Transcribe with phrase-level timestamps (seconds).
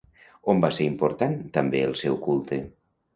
[0.53, 2.59] On va ser important també el seu culte?